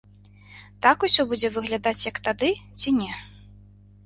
[0.85, 2.49] Так усё будзе выглядаць, як тады,
[2.81, 3.13] ці не?